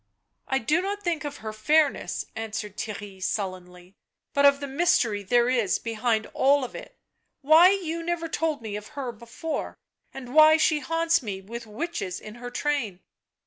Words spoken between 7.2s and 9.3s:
why you never told me of her